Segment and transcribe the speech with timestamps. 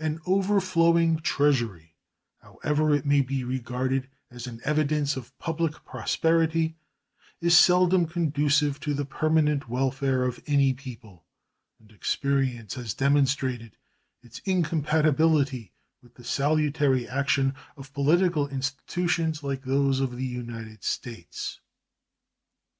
[0.00, 1.94] An overflowing Treasury,
[2.42, 6.74] however it may be regarded as an evidence of public prosperity,
[7.40, 11.24] is seldom conducive to the permanent welfare of any people,
[11.78, 13.76] and experience has demonstrated
[14.24, 15.70] its incompatibility
[16.02, 21.60] with the salutary action of political institutions like those of the United States.